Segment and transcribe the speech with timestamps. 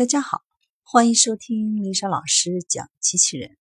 [0.00, 0.42] 大家好，
[0.82, 3.58] 欢迎收听丽莎老师讲机器人。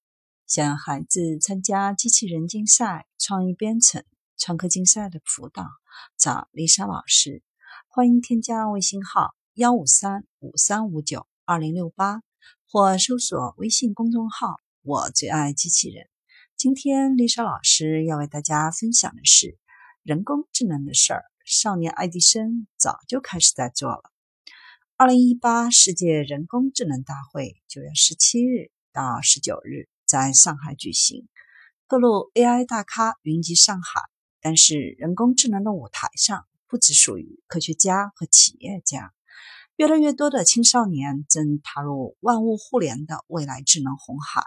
[0.48, 4.06] 想让孩子参加机器人竞赛、创意编程、
[4.38, 5.67] 创客竞赛的辅导，
[6.17, 7.44] 找丽莎老师。
[7.90, 12.21] 欢迎添加微信号幺五三五三五九二零六八，
[12.71, 16.07] 或搜索微信公众号“我最爱机器人”。
[16.55, 19.57] 今天丽莎老师要为大家分享的是
[20.03, 21.25] 人工智能的事儿。
[21.43, 24.03] 少年爱迪生早就开始在做了。
[25.02, 31.25] 二零一八世界人工智能大会九月十七日到十九日在上海举行，
[31.88, 34.02] 各路 AI 大咖云集上海。
[34.41, 39.13] 但是，人工智能的舞台上不只属于科学家和企业家，
[39.77, 44.44] 越来越多的青少年正踏入万物互联的未来智能红海。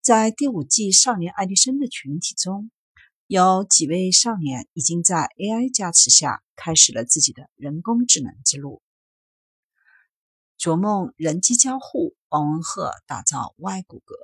[0.00, 2.70] 在第五季少年爱迪生的群体中，
[3.26, 8.80] 有几位少年已经在 AI 加持下开始了自己的人工智能之路。
[10.58, 14.16] 逐梦人机交互，王文鹤打造外骨骼。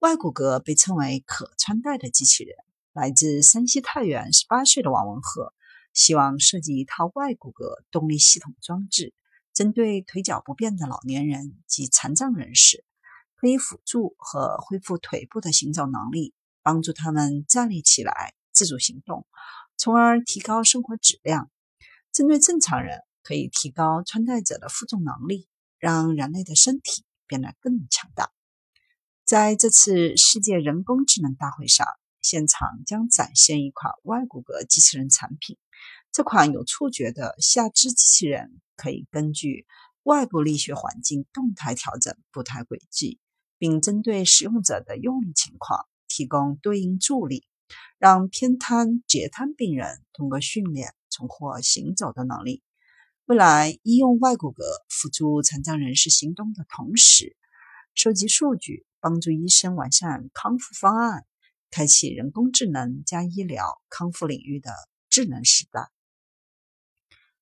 [0.00, 2.56] 外骨骼被称为可穿戴的机器人。
[2.92, 5.54] 来自山西太原，十八岁的王文鹤
[5.92, 9.14] 希望设计一套外骨骼动力系统装置，
[9.54, 12.84] 针对腿脚不便的老年人及残障人士。
[13.36, 19.24] 可以辅助和恢复腿部的行走能力，帮助他们站立起来、自主行动，
[19.76, 21.48] 从而提高生活质量。
[22.10, 25.46] 针对正常人，可以提高穿戴者的负重能力，
[25.78, 28.30] 让人类的身体变得更强大。
[29.24, 31.86] 在这次世界人工智能大会上，
[32.20, 35.58] 现场将展现一款外骨骼机器人产品。
[36.12, 39.66] 这款有触觉的下肢机器人可以根据
[40.02, 43.18] 外部力学环境动态调整步态轨迹。
[43.58, 47.46] 并针对使用者的用力情况提供对应助力，
[47.98, 52.62] 让偏瘫、截瘫病人通过训练重获行走的能力。
[53.26, 57.36] 未来，医用外骨骼辅助残障人士行动的同时，
[57.92, 61.26] 收集数据，帮助医生完善康复方案，
[61.68, 64.70] 开启人工智能加医疗康复领域的
[65.10, 65.90] 智能时代。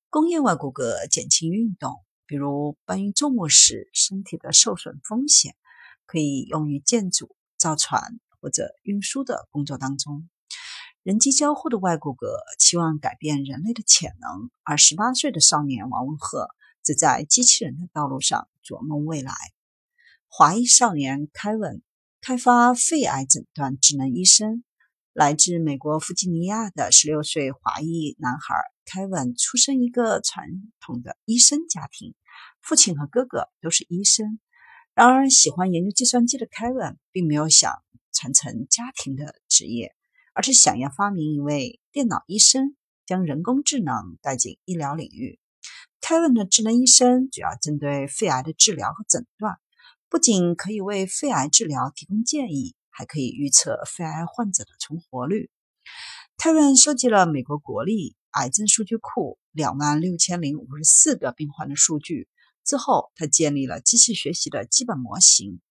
[0.09, 5.55] 工业外骨骼减轻运动，比如搬运重物时身体的受损风险。
[6.07, 10.29] 可以用于建筑、造船或者运输的工作当中。
[11.05, 12.25] 人机交互的外骨骼
[12.57, 16.47] 期望改变人类的潜能，而十八岁的少年王文鹤
[16.81, 19.31] 则在机器人的道路上琢磨未来。
[20.27, 21.83] 华裔少年凯文
[22.21, 24.63] 开发肺癌诊断智能医生。
[25.13, 28.55] 来自美国弗吉尼亚的十六岁华裔男孩
[28.85, 30.47] 凯文出生一个传
[30.81, 32.15] 统的医生家庭，
[32.63, 34.39] 父亲和哥哥都是医生。
[34.95, 37.71] 然而，喜欢研究计算机的凯文并没有想
[38.11, 39.95] 传承家庭的职业，
[40.35, 42.75] 而是想要发明一位电脑医生，
[43.05, 45.39] 将人工智能带进医疗领域。
[46.01, 49.55] 凯文的智能医生主要针对肺癌的治疗和诊断，
[50.09, 55.49] 不仅可以为肺癌治疗提供建议，还可以预测肺癌患者的存活率。
[56.37, 62.27] 凯文收集了美国国立癌症数据库两万六千零五十四个病患的数据。
[62.65, 65.61] 之后，他建立了机器学习的基本模型，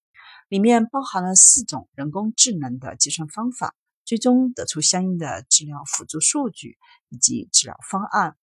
[0.48, 6.78] 里面包含了四种人工智能的计算方法，最终得出相应的治疗辅助数据
[7.08, 8.36] 以及治疗方案。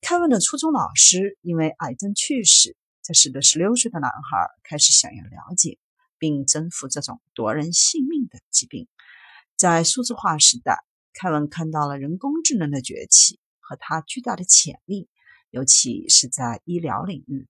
[0.00, 5.78] 凯文的初中老师因为癌症去世，这使得十六岁的男孩开始想要了解
[6.18, 8.88] 并征服这种夺人性命的疾病。
[9.56, 15.08] 在数字化时代，凯文看到了人工智能的崛起和它巨大的潜力，
[15.50, 17.46] 尤其是在医疗领域。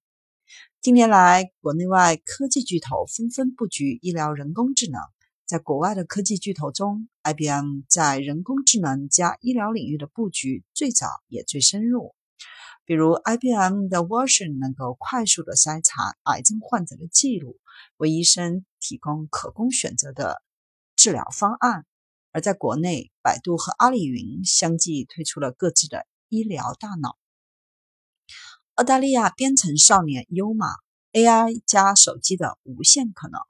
[0.81, 5.01] 近年来，国内外科技巨头纷纷布局医疗人工智能。
[5.51, 12.15] 在国外的科技巨头中，IBM 在人工智能加医疗领域的布局最早也最深入。
[12.85, 17.59] 比如，IBM 的 Version 能够快速的筛查癌症患者的记录，
[17.97, 20.41] 为医生提供可供选择的
[20.95, 21.85] 治疗方案。
[22.31, 27.19] 而在国内，百度和阿里云相继推出了各自的医疗大脑。
[28.75, 30.69] 澳大利亚编程少年优马
[31.11, 33.50] AI 加手机的无限可能。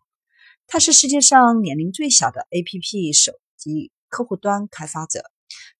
[0.73, 5.25] 他是世界上年龄最小的 APP 手机客户端开发者。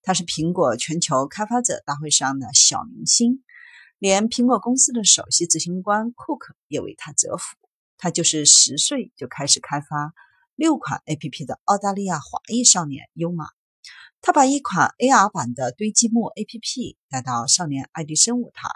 [0.03, 3.45] 他是苹果全球开发者大会上的小明星，
[4.01, 7.57] 连苹果公司的首席执行官库克也为他折服。
[7.99, 10.13] 他就是十岁就开始开发
[10.57, 13.47] 六款 APP 的澳大利亚华裔少年优马。
[14.21, 18.69] 他把一款 AR 版的堆积木 APP 带到少年爱迪生舞台。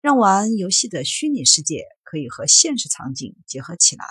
[0.00, 4.04] 让玩游戏的虚拟世界可以和现实场景结合起来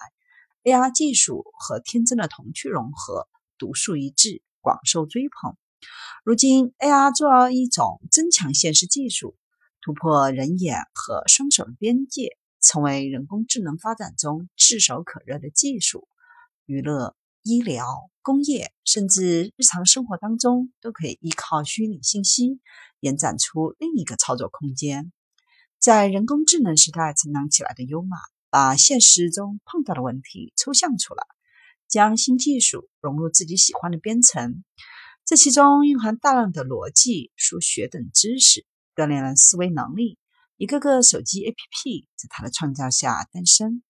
[0.67, 5.55] ，AR 技术和天真的童趣融合，独树一帜，广受追捧。
[6.25, 9.37] 如今，AR 作为一种增强现实技术，
[9.79, 16.09] 突破人眼和双手的边界，成为人工智能发展中炙手可热的技术。
[16.65, 22.59] 娱乐、医疗、工业，甚至日常生活当中，都可以依靠虚拟信息
[22.99, 25.13] 延展出另一个操作空间。
[25.79, 28.17] 在人工智能时代成长起来的优马，
[28.59, 31.23] 把现实中碰到的问题抽象出来，
[31.87, 34.63] 将新技术融入自己喜欢的编程，
[35.25, 38.65] 这其中蕴含大量的逻辑、数学等知识，
[38.95, 40.17] 锻炼了思维能力。
[40.55, 43.83] 一个个手机 APP 在他的创造下诞生。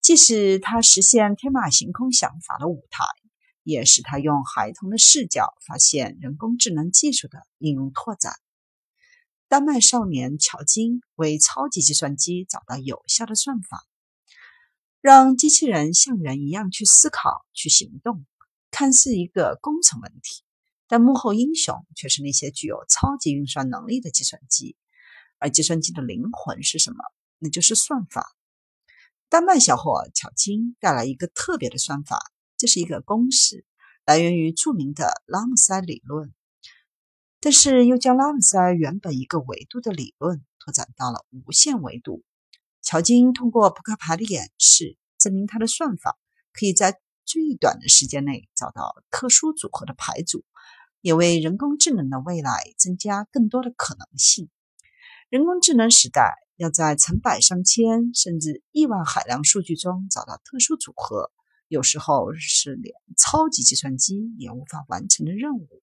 [0.00, 3.04] 既是他实现天马行空想法的舞台，
[3.62, 8.32] 也是他用孩童的视角发现人工智能技术的应用拓展。
[9.48, 13.84] 丹麦少年乔金为超级计算机找到有效的算法，
[15.04, 18.24] 让机器人像人一样去思考、去行动，
[18.70, 20.42] 看似一个工程问题，
[20.88, 24.78] 但幕后英雄却是那些具有超级运算能力的计算机。
[25.38, 27.04] 而计算机的灵魂是什么？
[27.38, 28.34] 那就是算法。
[29.28, 32.18] 丹麦小伙巧金带来一个特别的算法，
[32.56, 33.66] 这是一个公式，
[34.06, 36.32] 来源于著名的拉姆塞理论，
[37.40, 42.24] 但是又将拉姆塞原本一个维度的理论拓展到了无限维度。
[42.84, 46.16] 乔金通过扑克牌的演示，证明他的算法
[46.52, 50.44] 可以在最短的时间内找到特殊组合的牌组，
[51.00, 54.48] 也为人工智能的未来增加更多的可能性。
[55.28, 56.34] 人工智能时代。
[56.56, 61.32] 要在成百上千甚至亿万海量数据中找到特殊组合，
[61.66, 65.82] 有时候是连超级计算机也无法完成的任务。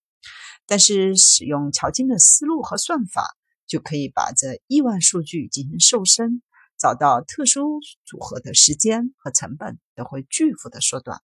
[0.65, 3.35] 但是，使用乔金的思路和算法，
[3.67, 6.41] 就可以把这亿万数据进行瘦身，
[6.81, 11.21] 找到特殊组合的时间和成本都会巨幅的缩短。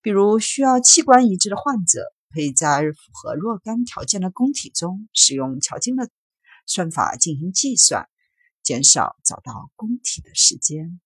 [0.00, 2.00] 比如，需要器官移植的患者，
[2.32, 6.08] 可以在符合若干条件的供体中，使用乔金的
[6.66, 8.08] 算法进行计算。
[8.62, 10.98] 减少找到供体的时间。